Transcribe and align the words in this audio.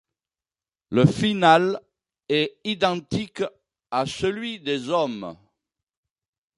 Le 0.89 1.05
final 1.05 1.79
est 2.27 2.57
identique 2.63 3.43
à 3.91 4.07
celui 4.07 4.59
des 4.59 4.89
hommes. 4.89 5.37